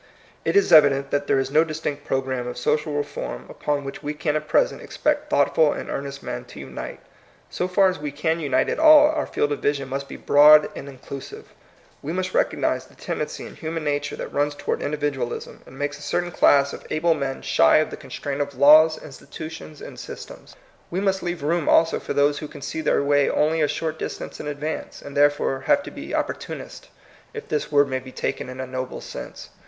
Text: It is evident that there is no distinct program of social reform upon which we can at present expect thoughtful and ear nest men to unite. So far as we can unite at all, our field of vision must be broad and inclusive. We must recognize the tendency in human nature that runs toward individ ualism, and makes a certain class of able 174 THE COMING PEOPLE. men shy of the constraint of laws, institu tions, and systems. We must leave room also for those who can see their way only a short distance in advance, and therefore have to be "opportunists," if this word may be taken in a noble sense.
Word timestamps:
It 0.43 0.55
is 0.55 0.73
evident 0.73 1.11
that 1.11 1.27
there 1.27 1.37
is 1.37 1.51
no 1.51 1.63
distinct 1.63 2.05
program 2.05 2.47
of 2.47 2.57
social 2.57 2.93
reform 2.93 3.45
upon 3.49 3.83
which 3.83 4.01
we 4.01 4.15
can 4.15 4.35
at 4.35 4.47
present 4.47 4.81
expect 4.81 5.29
thoughtful 5.29 5.73
and 5.73 5.89
ear 5.89 6.01
nest 6.01 6.23
men 6.23 6.43
to 6.45 6.59
unite. 6.59 6.99
So 7.51 7.67
far 7.67 7.87
as 7.87 7.99
we 7.99 8.11
can 8.11 8.39
unite 8.39 8.67
at 8.67 8.79
all, 8.79 9.11
our 9.11 9.27
field 9.27 9.51
of 9.51 9.59
vision 9.61 9.87
must 9.89 10.09
be 10.09 10.17
broad 10.17 10.69
and 10.75 10.89
inclusive. 10.89 11.53
We 12.01 12.13
must 12.13 12.33
recognize 12.33 12.87
the 12.87 12.95
tendency 12.95 13.45
in 13.45 13.57
human 13.57 13.83
nature 13.83 14.15
that 14.15 14.33
runs 14.33 14.55
toward 14.55 14.79
individ 14.79 15.13
ualism, 15.13 15.59
and 15.67 15.77
makes 15.77 15.99
a 15.99 16.01
certain 16.01 16.31
class 16.31 16.73
of 16.73 16.83
able 16.89 17.11
174 17.11 17.11
THE 17.11 17.11
COMING 17.11 17.19
PEOPLE. 17.21 17.35
men 17.35 17.41
shy 17.43 17.77
of 17.85 17.91
the 17.91 18.01
constraint 18.01 18.41
of 18.41 18.57
laws, 18.59 18.97
institu 18.97 19.51
tions, 19.51 19.81
and 19.83 19.99
systems. 19.99 20.55
We 20.89 20.99
must 20.99 21.21
leave 21.21 21.43
room 21.43 21.69
also 21.69 21.99
for 21.99 22.13
those 22.15 22.39
who 22.39 22.47
can 22.47 22.63
see 22.63 22.81
their 22.81 23.03
way 23.03 23.29
only 23.29 23.61
a 23.61 23.67
short 23.67 23.99
distance 23.99 24.39
in 24.39 24.47
advance, 24.47 24.99
and 25.03 25.15
therefore 25.15 25.65
have 25.67 25.83
to 25.83 25.91
be 25.91 26.15
"opportunists," 26.15 26.87
if 27.35 27.47
this 27.47 27.71
word 27.71 27.87
may 27.87 27.99
be 27.99 28.11
taken 28.11 28.49
in 28.49 28.59
a 28.59 28.65
noble 28.65 29.01
sense. 29.01 29.51